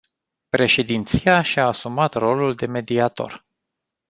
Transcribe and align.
Președinția 0.49 1.41
și-a 1.41 1.65
asumat 1.67 2.13
rolul 2.13 2.53
de 2.55 2.65
mediator. 2.65 3.43